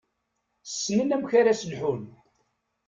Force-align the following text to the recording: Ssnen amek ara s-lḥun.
Ssnen 0.71 1.13
amek 1.15 1.31
ara 1.39 1.53
s-lḥun. 1.61 2.01